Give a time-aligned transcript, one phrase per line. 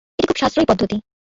[0.19, 0.97] এটি খুব সাশ্রয়ী পদ্ধতি।